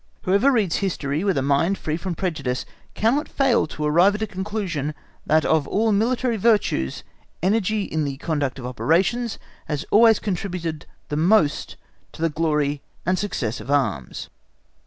[0.23, 2.65] Whoever reads history with a mind free from prejudice
[2.95, 4.95] cannot fail to arrive at a conviction
[5.27, 7.03] that of all military virtues,
[7.43, 9.37] energy in the conduct of operations
[9.67, 11.75] has always contributed the most
[12.13, 14.31] to the glory and success of arms.